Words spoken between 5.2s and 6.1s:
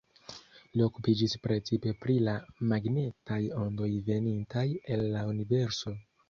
universo.